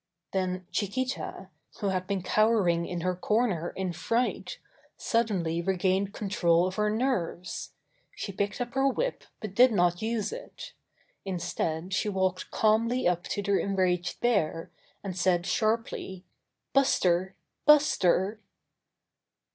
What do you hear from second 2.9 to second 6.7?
her corner in fright, suddenly regained con 76 Buster the Bear trol